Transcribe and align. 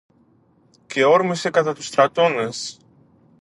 Και 0.87 1.03
όρμησε 1.05 1.49
κατά 1.49 1.73
τους 1.73 1.87
στρατώνες. 1.87 2.79